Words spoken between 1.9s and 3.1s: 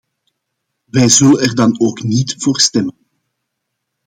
niet voor stemmen.